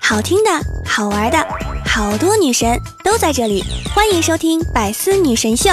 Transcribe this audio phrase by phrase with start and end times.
[0.00, 0.50] 好听的，
[0.86, 1.38] 好玩的，
[1.84, 5.70] 好多女神都在这里，欢迎收听《百思女神秀》。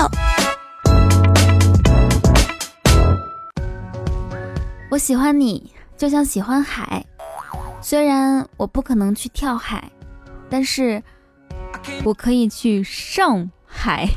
[4.90, 7.06] 我喜欢你，就像喜欢海。
[7.82, 9.92] 虽然我不可能去跳海，
[10.50, 11.04] 但是
[12.04, 14.08] 我可以去上海。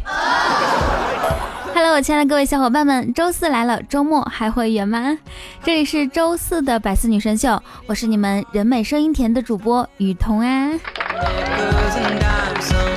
[1.76, 5.18] Hello，我亲爱的各位小伙伴们，周四来了，周末还会远吗？
[5.62, 10.70] 这里是周四的百思女神秀，我是你们人美声音甜的主播雨桐啊。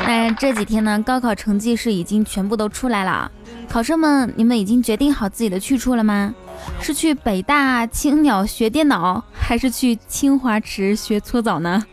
[0.06, 3.30] 哎，这几天呢，高考成绩是已经全部都出来了，
[3.68, 6.34] 考生们，你们已经决定好自己的去处了吗？
[6.80, 11.84] 是去北大青鸟学电脑，还是去清华池学搓澡呢？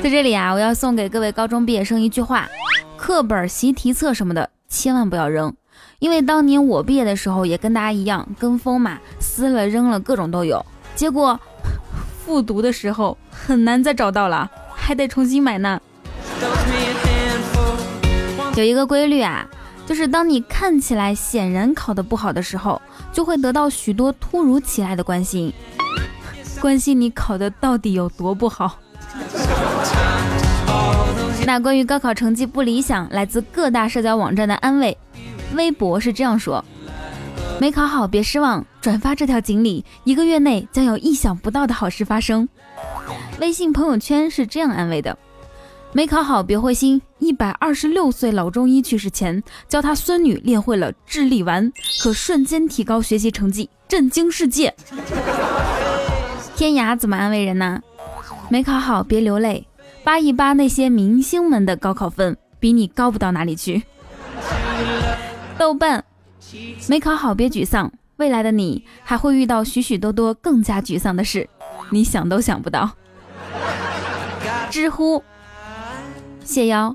[0.00, 2.48] 在这里啊，我要送给各位高中毕业生一句话：
[2.96, 4.48] 课本、习题册什么的。
[4.76, 5.54] 千万不要扔，
[6.00, 11.40] 因为当年我毕业的时候也跟大家一样跟风嘛，撕了扔了各种都有，结果
[12.22, 15.80] 复读的时候很难再找到了，还得重新买呢。
[18.54, 19.48] 有一个规律啊，
[19.86, 22.80] 就是当你看起来显然考得不好的时候，
[23.14, 25.50] 就会得到许多突如其来的关心，
[26.60, 28.78] 关心你考的到底有多不好。
[31.46, 34.98] 那关于高考成绩不理想，来自各大社交网站的安慰，
[35.54, 36.62] 微博是这样说：
[37.60, 42.48] 没考好别失望，转发这条锦鲤，一个月内将有意想不到的好事发生。
[43.40, 45.16] 微信朋友圈是这样安慰的：
[45.92, 54.74] 没考好别灰心，一百二十六岁老中医去世前，教他孙女练会了智力丸，可瞬间提高学习成绩，震惊世界。
[56.56, 57.80] 天涯怎么安慰人呢？
[58.48, 59.64] 没考好别流泪。
[60.06, 63.82] 扒一扒那些明星们的高考分，比你高不到哪里去。
[65.58, 66.04] 豆瓣，
[66.88, 71.48] 没考好别沮丧，未来的你还会遇到许许多多更加沮丧的事，
[71.90, 72.88] 你想都想不到。
[74.70, 75.24] 知乎，
[76.44, 76.94] 谢邀，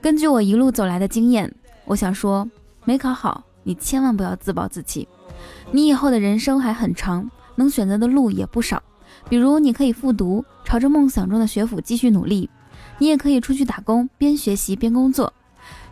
[0.00, 2.50] 根据我一路走来的经验，我想说，
[2.84, 5.06] 没考好，你千万不要自暴自弃，
[5.70, 8.82] 你以后的人生还很长，能选择的路也不少。
[9.30, 12.48] 比如，你可以复读，朝着梦想中的学府继续努力；
[12.98, 15.32] 你也可以出去打工，边学习边工作。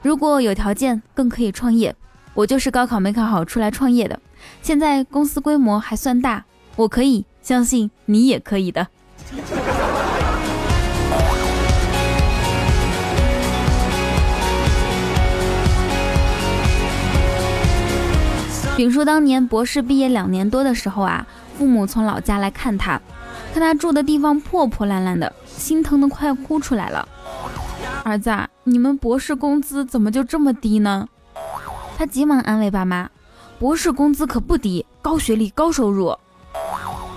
[0.03, 1.95] 如果有条件，更可以创业。
[2.35, 4.19] 我就是高考没考好出来创业的，
[4.61, 6.45] 现在公司规模还算大，
[6.75, 8.89] 我可以相信你也可以的。
[18.77, 21.25] 丙叔当年博士毕业两年多的时候啊，
[21.57, 23.01] 父母从老家来看他。
[23.53, 27.09] 看他住的地方破破烂烂的，心疼的快哭出来了。
[28.05, 28.31] 儿子，
[28.65, 31.09] 你们博士工资怎么就这么低呢？
[31.97, 33.11] 他急忙安慰爸妈
[33.59, 36.17] ：“博士工资可不低，高学历高收入。”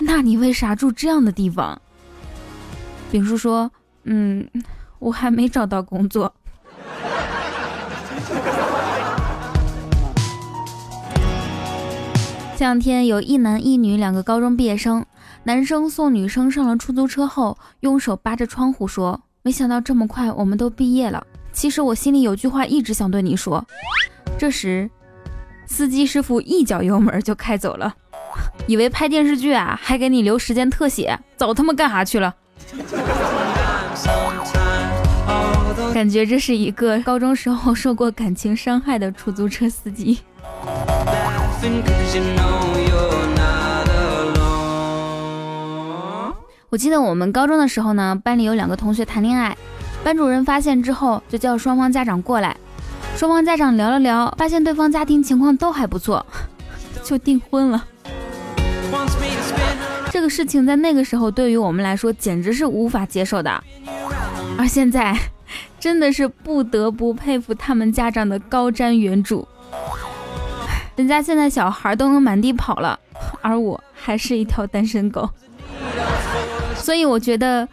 [0.02, 1.80] 那你为啥住这样的地方？
[3.12, 3.72] 丙叔说
[4.06, 4.50] ：“嗯，
[4.98, 6.34] 我还没找到工作。”
[12.62, 15.04] 这两天有一男一女两个高中毕业生。
[15.46, 21.26] 男生送女生上了出租车后，用手扒着窗户说：“没想到这么快我们都毕业了。
[21.52, 23.66] 其实我心里有句话一直想对你说。”
[24.38, 24.88] 这时，
[25.66, 27.92] 司机师傅一脚油门就开走了。
[28.68, 32.32] 以为拍电视剧啊，还给你留时间特写，早他妈干啥去了？
[35.96, 40.20] 感觉这是一个高中时候受过感情伤害的出租车司机。
[46.70, 49.56] 我记得我们高中的时候呢，班里有两个同学谈恋爱，
[50.04, 52.58] 班主任发现之后就叫双方家长过来，
[53.16, 56.26] 双方家长聊了聊，发现对方家庭情况都还不错，
[57.04, 57.86] 就订婚了。
[60.10, 63.64] 这个事情在那个时候对于我们来说简直是无法接受的，
[64.58, 65.16] 而现在
[65.80, 69.46] 真的是不得不佩服他们家长的高瞻远瞩，
[71.02, 73.00] 人家现在小孩都能满地跑了，
[73.42, 75.28] 而我还是一条单身狗。
[76.76, 77.68] 所以我觉得，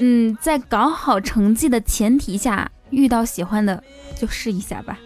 [0.00, 3.80] 嗯，在搞好成绩的前提下，遇到喜欢的
[4.20, 4.98] 就试一下吧。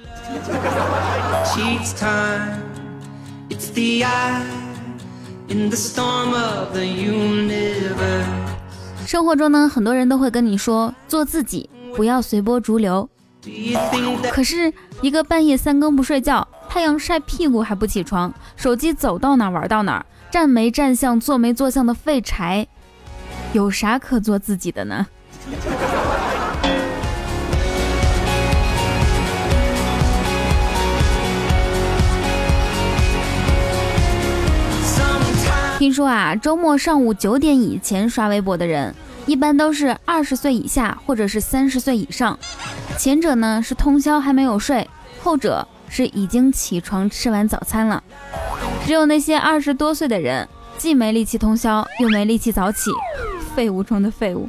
[9.06, 13.06] 生活中呢，很多人都会跟你说做自己，不要随波逐流。
[14.30, 14.72] 可是，
[15.02, 22.66] 一个半夜三更不睡觉，太阳晒屁股还不起床，手机走到哪玩到哪，站没站相，坐没坐相的废柴。
[23.52, 25.06] 有啥可做自己的呢？
[35.78, 38.94] 听说啊，周末上午九点以前刷微博的人，
[39.26, 42.38] 一般都是二十岁以下或者是三十岁以上。
[42.96, 44.88] 前者呢是通宵还没有睡，
[45.22, 48.02] 后者是已经起床吃完早餐了。
[48.86, 50.48] 只有那些二十多岁的人，
[50.78, 52.90] 既没力气通宵，又没力气早起，
[53.54, 54.48] 废物中的废物。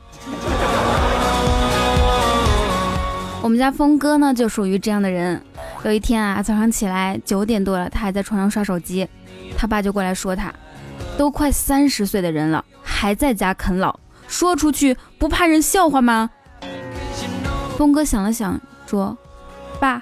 [3.41, 5.43] 我们家峰哥呢，就属于这样的人。
[5.83, 9.05] 有一天啊，早上起来九点多了，他还在床上刷手机，
[9.57, 10.49] 他爸就过来说他，
[11.17, 13.99] 都快三十岁的人了，还在家啃老，
[14.29, 16.29] 说出去不怕人笑话吗？
[17.77, 18.57] 峰哥想了想，
[18.87, 19.17] 说
[19.77, 20.01] ：“爸，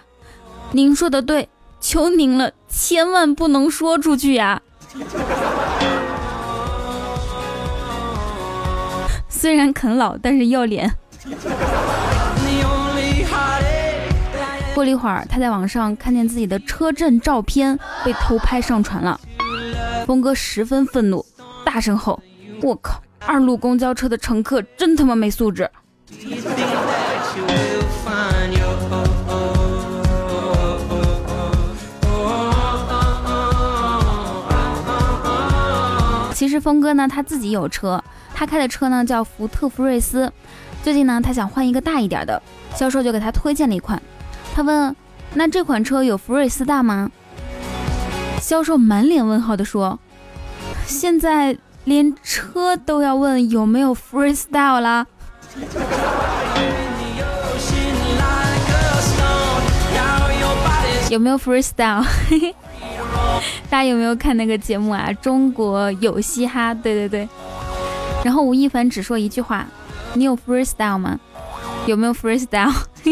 [0.73, 4.62] 您说的对，求您了，千万不能说出去呀。
[9.27, 10.94] 虽然啃老，但是要脸。”
[14.73, 19.19] 过了一会儿，他在网上看见自己的车震照片被偷拍上传了，
[20.07, 21.25] 峰哥十分愤怒，
[21.65, 22.21] 大声吼
[22.63, 25.69] ：“我靠，二路公交车的乘客真他妈没素质！”
[36.51, 38.03] 实峰哥呢，他自己有车，
[38.36, 40.31] 他开的车呢叫福特福睿斯，
[40.83, 42.39] 最近呢他想换一个大一点的，
[42.75, 44.00] 销售就给他推荐了一款。
[44.53, 44.94] 他问
[45.33, 47.09] ：“那这款车有福睿斯大吗？”
[48.42, 49.98] 销售满脸问号的说
[50.86, 55.07] ：“现在连车都要问有没有 freestyle 啦。
[61.09, 62.06] ”有没有 freestyle？
[62.30, 62.56] 嘿嘿
[63.70, 65.12] 大家有没有看那个节目啊？
[65.14, 67.28] 中国有嘻哈，对对对。
[68.24, 69.66] 然后吴亦凡只说一句话
[70.14, 71.20] ：“你有 freestyle 吗？
[71.88, 72.72] 有没有 freestyle？”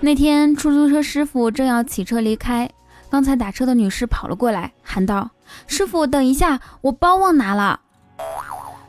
[0.00, 2.70] 那天出租车师傅正要骑车离开，
[3.10, 5.30] 刚才打车的女士跑了过来，喊道
[5.66, 7.80] ：“师傅，等一下，我包忘拿了。”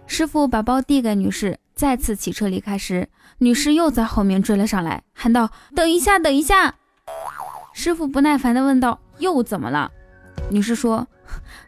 [0.08, 3.08] 师傅把包递给女士，再次骑车离开时，
[3.40, 6.76] 女士又在后面追了上来，喊道：“等一下，等一下！”
[7.74, 9.92] 师傅不耐烦地问道：“又怎么了？”
[10.50, 11.08] 女士说：“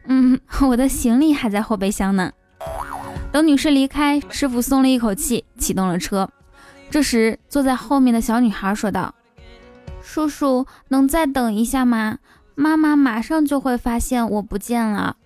[0.08, 2.32] 嗯，我的行李还在后备箱呢。”
[3.32, 6.30] 等女士离开，师傅松了一口气，启动了车。
[6.90, 9.14] 这时，坐在后面的小女孩说道。
[10.02, 12.20] 叔叔，能再等一下吗？
[12.56, 15.17] 妈妈马上就会发现我不见了。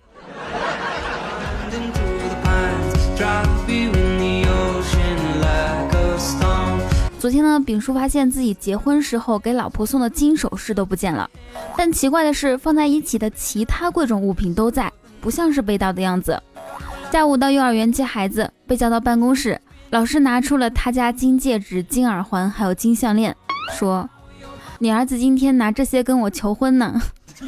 [7.22, 11.30] 昨天呢，丙叔发现自己结婚时候给老婆送的金首饰都不见了，
[11.76, 16.42] 但奇怪的是，放在一起的其他贵重物品都在，不像是被盗的样子。
[17.12, 19.60] 下午到幼儿园接孩子，被叫到办公室，
[19.90, 23.36] 老师拿出了他家金戒指、金耳环，还有金项链，
[23.70, 24.10] 说。
[24.80, 27.00] 你儿子今天拿这些跟我求婚呢，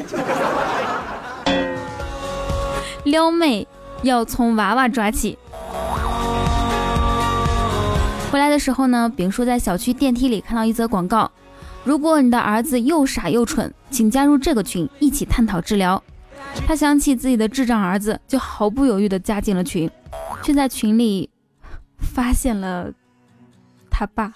[3.02, 3.66] 撩妹
[4.04, 5.36] 要从娃娃抓起。
[8.34, 11.30] 回来的时候呢，丙叔在小区电梯里看到一则广告：
[11.84, 16.02] 如果你的儿子又傻又蠢，请加入这个群，一起探讨治疗。
[16.66, 19.88] 他想起自己的智障儿子，就毫不犹豫地加进了群，
[20.42, 21.30] 却在群里
[22.00, 22.90] 发现了
[23.88, 24.32] 他爸。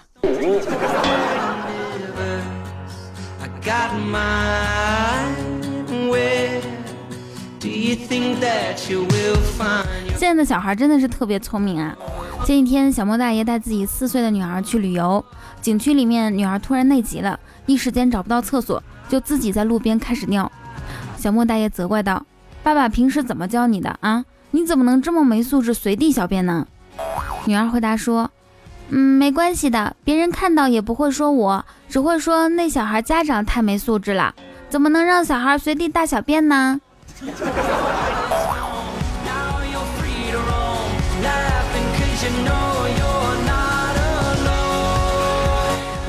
[10.19, 11.95] 现在的小孩真的是特别聪明啊！
[12.43, 15.23] 前几天，小莫大爷带自己四岁的女儿去旅游，
[15.61, 20.51] 景区里面，女儿突然内急了，一时间找不到厕所，就自己在路边开始尿。
[21.15, 22.25] 小莫大爷责怪道
[22.61, 24.25] ：“爸爸平时怎么教你的啊？
[24.51, 26.67] 你怎么能这么没素质，随地小便呢？”
[27.47, 28.29] 女儿回答说。
[28.89, 34.35] 嗯，没关系的，别人看到也不会说我，只会说那小孩家长太没素质了，
[34.67, 36.81] 怎么能让小孩随地大小便呢？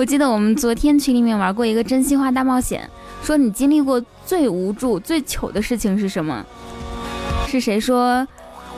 [0.01, 2.89] 我记得我们昨天群里面玩过一个真心话大冒险，
[3.23, 6.43] 说你经历过最无助、最糗的事情是什么？
[7.47, 8.27] 是谁说，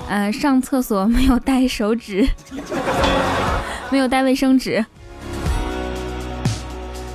[0.09, 2.29] 呃，上厕所没有带手纸？
[3.89, 4.85] 没有带卫生纸。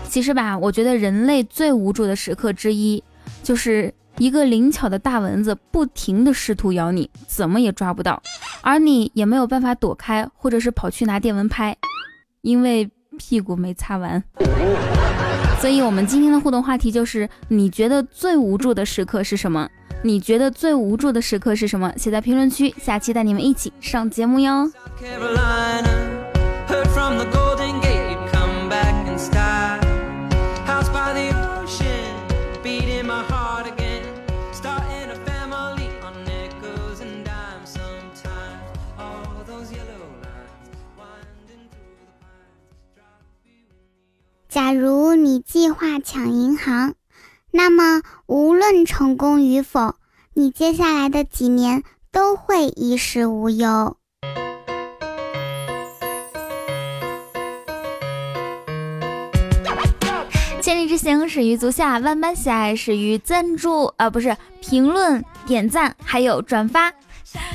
[0.08, 3.04] 其实吧，我觉得人类最无助的时刻之一，
[3.44, 8.24] 就是一个灵巧的大蚊子不停的试图咬你，怎么也抓不到，
[8.62, 11.76] 而你也没有办法躲开，或者是跑去拿电蚊拍，
[12.40, 14.24] 因为屁股没擦完。
[15.60, 19.68] 所以，我们今天的互动话题就是：你觉得最无助的时刻是什么？
[20.04, 21.92] 你觉得最无助的时刻是什么？
[21.98, 24.72] 写在评论区，下期带你们一起上节目哟。
[44.68, 46.94] 假如你计划抢银行，
[47.52, 49.96] 那么无论成功与否，
[50.34, 53.96] 你接下来的几年都会衣食无忧。
[60.62, 66.92] 千里之行始于足下，万般喜爱始于赞助啊，不是评论、点赞，还有转发。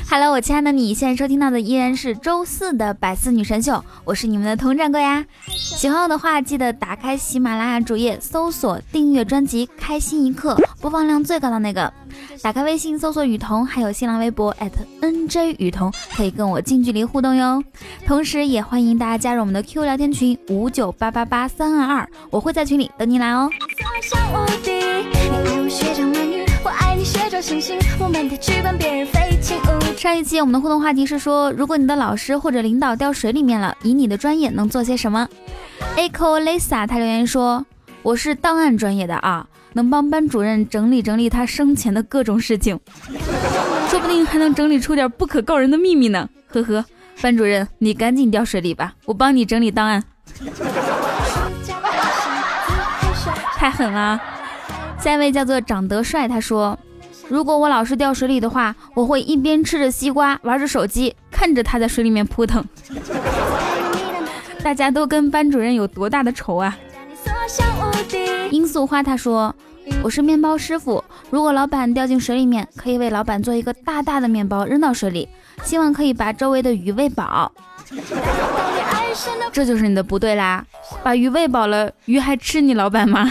[0.09, 5.25] Hello，我亲爱的你，现在收听到的依然是周四的百思女神秀，我是你们的佟掌柜呀。
[5.47, 11.91] 喜欢我的话，记得打开喜马拉雅主页，搜索订阅专辑《开心一刻》，播放量最高的那个。
[12.43, 14.55] 打开微信搜索雨桐，还有新浪微博
[15.01, 17.63] @nj 雨桐，可以跟我近距离互动哟。
[18.05, 23.49] 同时，也欢迎大家加入我们的 Q 聊天群五九八八八三二二，我会在群里等你来哦。
[29.97, 35.27] 上一期我们的互动话题是说，如果你的老师或者领导掉水里面了，以你的专业能做些什么
[35.97, 37.65] ？Echo Lisa 他留言说，
[38.01, 39.45] 我是档案专业的啊。
[39.75, 42.79] 能帮班主任整理整理他生前的各种事情，
[43.89, 46.29] 说不定还能整理出点不可告人的秘密呢。
[46.47, 46.85] 呵呵，
[47.21, 50.03] 班主任，你赶紧掉水里吧，我帮你整理档案。
[53.57, 54.21] 太狠了！
[55.03, 56.79] 下一位叫做长得帅，他说
[57.27, 62.63] ：“如果我老是掉水里的话，我会一边吃着西瓜，玩着手机，看着他在水里面扑腾。
[64.63, 66.77] ”大家都跟班主任有多大的仇啊？
[68.49, 69.53] 罂粟花他说
[70.01, 75.27] ：“我是面包师傅，如果老板掉进水里面，可以为老板做一个大大的面包扔到水里，
[75.65, 77.51] 希望可以把周围的鱼喂饱。”
[79.51, 80.65] 这就是你的不对啦！
[81.03, 83.29] 把鱼喂饱了，鱼还吃你老板吗？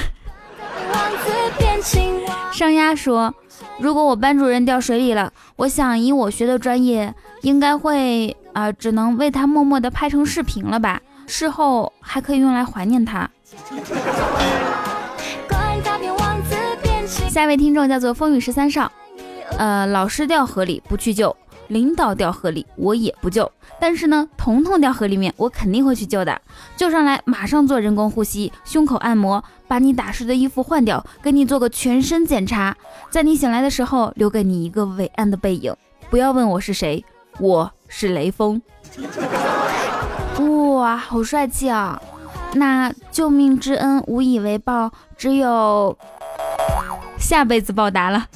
[2.53, 3.35] 上鸭说
[3.79, 7.13] ：“如果我班主任掉水里了，我想以我学的专业，
[7.43, 11.01] 应该会啊，只能为他默默的拍成视频了吧？
[11.27, 13.29] 事后还可以用来怀念他。”
[17.29, 18.93] 下一位听众叫做风雨十三少，
[19.57, 21.35] 呃，老师掉河里不去救，
[21.69, 23.51] 领导掉河里我也不救，
[23.81, 26.41] 但是呢，彤彤掉河里面我肯定会去救的，
[26.77, 32.77] 救上来马上做人工呼吸、胸口按摩，把你打湿的衣服换掉，给你做个全身检查，
[33.11, 35.75] 在你醒来的时候留给你一个伟岸的背影。
[36.11, 37.05] 不要问我是谁，
[37.39, 38.61] 我是雷锋。
[40.75, 42.01] 哇，好帅气啊！
[42.55, 45.97] 那救命之恩无以为报，只有。
[47.19, 48.27] 下辈子报答了，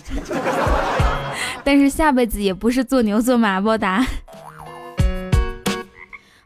[1.66, 4.06] 但是下辈子也不是做牛做马报答，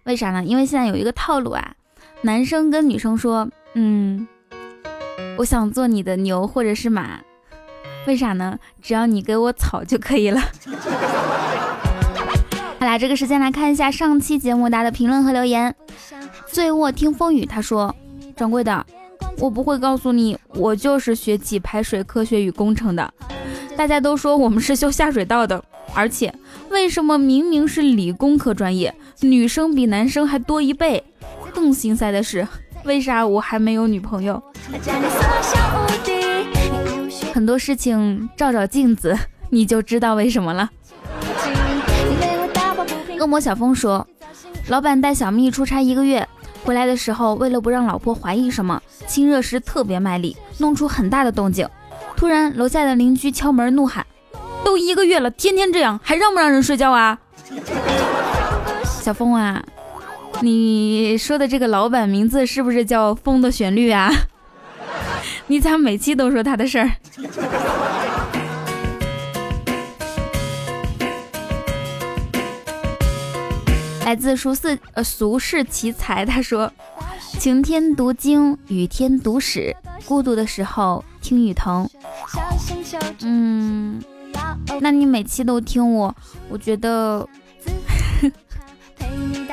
[0.04, 0.42] 为啥呢？
[0.42, 1.74] 因为现在有一个套路啊，
[2.22, 4.26] 男生跟女生说，嗯，
[5.36, 7.20] 我想做你的牛或者是马，
[8.06, 8.58] 为啥呢？
[8.80, 10.40] 只要你给我草就可以了。
[12.80, 15.76] 好啦，这个时间来看一下上期节目大家的评论和留言。
[16.46, 17.94] 醉卧听风雨他说，
[18.34, 18.86] 掌柜的。
[19.36, 23.12] 我不会告诉你，我就是学起排水科学与工程的。
[23.80, 26.34] 大家都说我们是修下水道的，而且
[26.68, 31.02] 为什么明明是理工科专业，女生比男生还多一倍？
[31.54, 32.46] 更心塞的是，
[32.84, 34.42] 为啥我还没有女朋友？
[37.32, 39.18] 很多事情照照镜子，
[39.48, 40.70] 你就知道为什么了。
[43.18, 44.06] 恶魔小峰说，
[44.68, 46.28] 老板带小蜜出差一个月。
[46.62, 51.66] 回来的时候，为了不让老婆怀疑什么，亲热时特别卖力，弄出很大的动静。
[52.20, 54.06] 突然，楼下的邻居敲门怒喊
[54.62, 57.18] ：“都一个月了，天天这样，还让不让人睡觉啊？”
[58.84, 59.64] 小峰啊，
[60.42, 64.12] 你说的这个老板名字是不是叫风的旋律啊？
[65.48, 66.90] 你咋每期都说他的事儿？
[74.04, 76.70] 来自俗世呃俗世奇才，他说
[77.40, 79.74] ：“晴天读经，雨天读史，
[80.04, 81.88] 孤独的时候听雨桐。”
[83.22, 84.02] 嗯，
[84.80, 86.14] 那你每期都听我，
[86.48, 87.26] 我觉得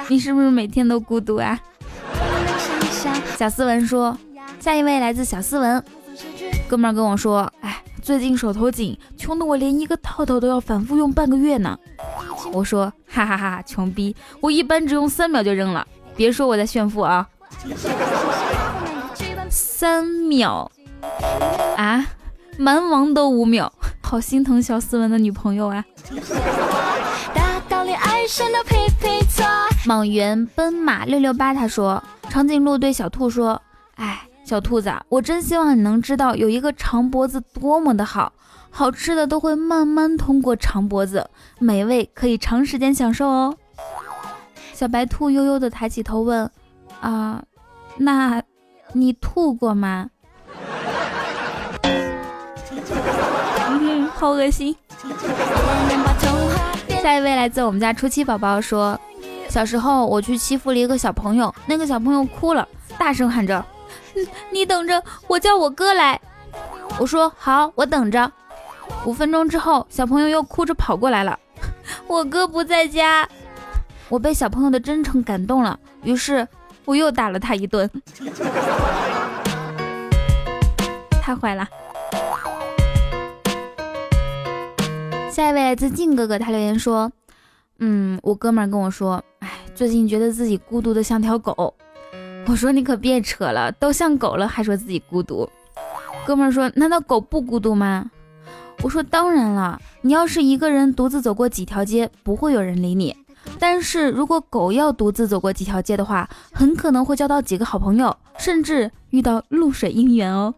[0.10, 1.60] 你是不是每天都孤独啊？
[3.38, 4.18] 小斯文说
[4.60, 5.84] ：“下一位来自小斯文，
[6.68, 11.78] 哥们儿跟我说，哎，最近手头紧，穷的我连一个套套都要反复用半个月呢。”
[12.54, 14.16] 我说哈哈哈，穷逼！
[14.40, 17.28] 我一般只用三秒就扔了，别说我在炫富啊！
[19.50, 20.72] 三秒
[21.76, 22.06] 啊，
[22.58, 25.84] 蛮王都五秒，好心疼小斯文的女朋友啊！
[29.86, 33.62] 莽原奔马六六八他说，长颈鹿对小兔说
[33.96, 38.34] ：“哎，小兔子，我真希望你能知道，有一个长脖子多么的好。”
[38.70, 41.28] 好吃的都会慢慢通过长脖子，
[41.58, 43.56] 美味可以长时间享受哦。
[44.74, 46.52] 小白兔悠悠的抬起头问
[47.02, 47.42] ：“啊，
[47.98, 48.44] 那
[48.94, 50.10] 你吐过吗？
[54.20, 54.76] 好恶心。
[57.04, 59.00] 下一位来自我们家初七宝宝说，
[59.48, 63.64] 小时候我去欺负了一个小朋友，那个小朋友哭了，大声喊着
[64.50, 66.20] ：“你等着，我叫我哥来。”
[67.00, 68.32] 我说好，我等着。
[69.06, 71.38] 五分钟之后，小朋友又哭着跑过来了，
[72.08, 73.30] 我哥不在家。
[74.10, 76.48] 我被小朋友的真诚感动了，于是
[76.86, 77.88] 我又打了他一顿。
[81.22, 81.68] 太坏了。
[85.38, 87.12] 下一位来自静哥哥，他留言说
[87.78, 91.76] ：“嗯，我哥们跟我说，哎，最近觉得自己孤独的像条狗。”
[92.50, 95.48] 我说：“你可别扯了，都像狗了，还说自己孤独。”
[96.26, 98.10] 哥们说：“难道狗不孤独吗？”
[98.82, 103.16] 我说：“当然了，你要是一个人独自走过几条街，不会有人理你。
[103.60, 110.52] 但是如果狗要独自走过几条街的话，很可能会交到几个好朋友，甚至遇到露水姻缘哦。”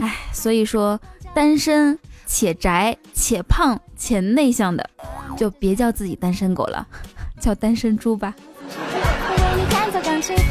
[0.00, 0.98] 哎，所以说，
[1.34, 4.88] 单身且宅且胖且内向的，
[5.34, 6.86] 就别叫自己单身狗了，
[7.40, 8.34] 叫单身猪吧。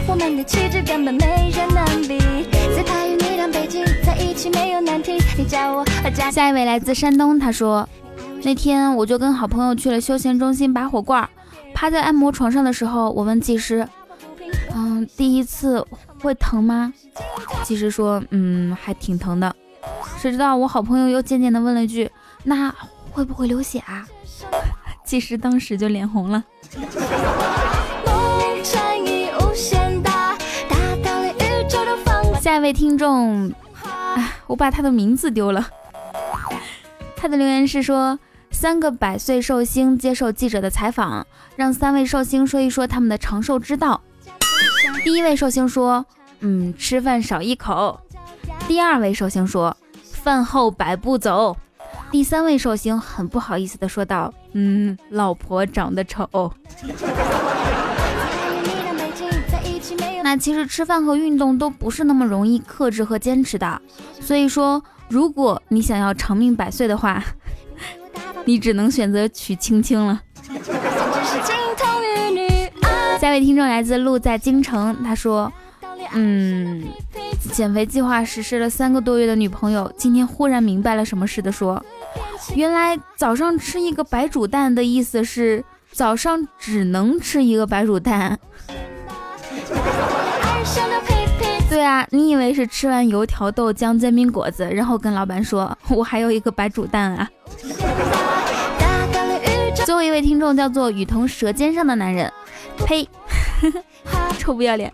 [0.08, 2.18] 我们的气质根本没人能比。
[6.32, 7.88] 下一位来自山东，他说
[8.44, 11.28] ：“那天我就跟好朋友去了休闲中心拔火罐，
[11.74, 13.88] 趴在按摩床上的时候，我问技师
[14.76, 15.86] ：‘嗯，第一次
[16.22, 16.94] 会疼吗？’
[17.64, 19.54] 技师说：‘嗯，还挺疼的。’
[20.20, 22.10] 谁知道我好朋友又渐渐的问了一句
[22.44, 22.74] ：‘那
[23.12, 24.08] 会不会流血啊？’
[25.06, 26.44] 技师当时就脸红了。”
[32.42, 33.52] 下一位听众，
[33.84, 35.68] 哎，我把他的名字丢了。
[37.16, 38.18] 他的留言是说，
[38.52, 44.00] 三个百岁寿星接受记者的采访，让三位寿星说一说他们的长寿之道。
[45.04, 46.06] 第一位寿星说，
[46.40, 48.00] 嗯，吃饭少一口。
[48.68, 49.76] 第二位寿星说，
[50.28, 51.56] 饭后百步走。
[52.12, 56.30] 第三位寿星很不好意思的说道，嗯，老婆长得丑。
[60.26, 63.82] 那其实吃饭和运动都不是那么容易克制和坚持的，
[64.20, 67.24] 所以说，如果你想要长命百岁的话，
[68.44, 70.22] 你只能选择娶青青了。
[73.22, 75.50] 下一位听众来自路在京城，他说
[76.12, 76.84] ：“嗯，
[77.54, 81.84] 减肥计划实施了三个多月的女朋友，今天忽然明白了什么似的说，
[82.56, 88.38] 原来早上吃一个白煮蛋的意思是早上只能吃一个白煮蛋。”
[91.70, 97.30] 对啊，你以为是吃完油条、豆浆、煎饼果子，然后跟老板说：“我还有一个白煮蛋啊。”
[99.86, 102.32] 最后一位听众叫做雨桐舌尖上的男人，
[102.86, 103.08] 呸，
[104.40, 104.92] 臭不要脸。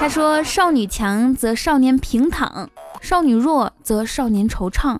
[0.00, 4.98] 他说：“少女强则少年平躺，少女弱则少年惆怅。”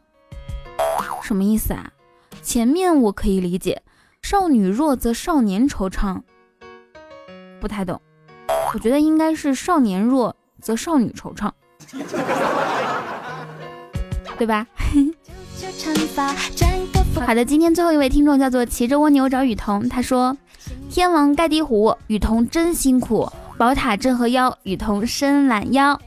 [1.22, 1.92] 什么意思啊？
[2.42, 3.82] 前面我可以理解，
[4.22, 6.22] 少女弱则少年惆怅，
[7.60, 8.00] 不太懂。
[8.74, 11.50] 我觉得应该是少年弱则少女惆怅，
[14.36, 14.66] 对吧？
[17.26, 20.36] 好的，今天最后一位听众叫做骑着蜗牛找雨桐，他说
[20.90, 26.00] ：“天王盖地虎，雨桐真辛苦；宝塔镇河妖，雨桐伸懒腰。”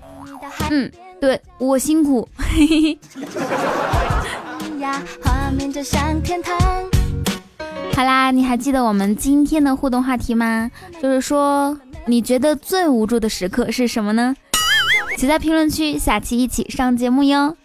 [0.72, 2.28] 嗯，对我辛苦。
[7.94, 10.72] 好啦，你还记得我们今天的互动话题吗？
[11.02, 11.78] 就是说。
[12.08, 14.36] 你觉得最无助的时刻是什么呢？
[15.18, 17.56] 写在评论区下期一起上节目哟！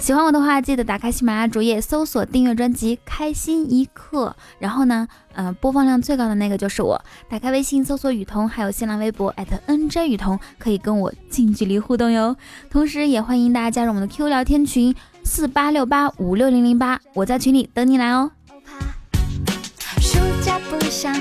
[0.00, 6.98] 喜欢我的话，记得打开喜马拉雅主页搜索订阅专辑《开心一刻》，然后呢，嗯，播放量最高的那个就是我。
[7.28, 9.34] 打开微信搜索雨桐，还有新浪微博
[9.66, 12.34] @nj 雨桐，可以跟我近距离互动哟。
[12.70, 18.30] 同时，也欢迎大家加入我们的 Q 聊天群四八六八五六零零八，我在群里等你来哦。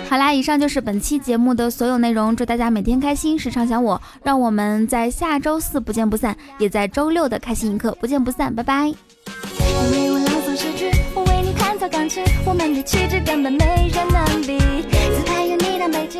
[0.09, 2.35] 好啦，以上就是本期节目的所有内容。
[2.35, 4.01] 祝大家每天开心，时常想我。
[4.23, 8.53] 让我们在下周四不见不散，也在周六的开心一刻不见不散。
[8.53, 8.93] 拜拜。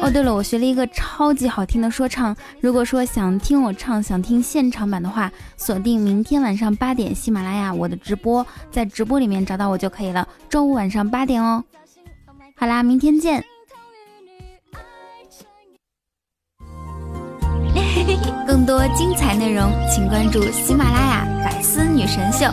[0.02, 2.36] 哦，对了，我学了一个超级好听的说唱。
[2.62, 10.28] 如果说想听我唱，想听现场版的话，锁定明天晚上八点喜马拉雅我的直播，在直播里面找到我就可以了。
[10.50, 11.64] 周五晚上八点哦。
[12.60, 13.44] 好啦，明天见。
[18.48, 22.46] 更多精彩内容，请关注喜马拉雅《百思女神秀》。